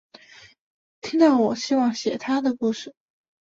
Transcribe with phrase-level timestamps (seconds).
[1.01, 2.95] 听到我希望写她的故事